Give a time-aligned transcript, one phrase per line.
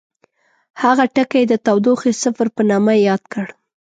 [0.81, 3.45] هغه ټکی یې د تودوخې صفر په نامه یاد کړ.